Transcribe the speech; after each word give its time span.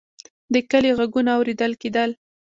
د 0.53 0.55
کلي 0.71 0.91
غږونه 0.97 1.31
اورېدل 1.37 1.71
کېدل. 1.81 2.09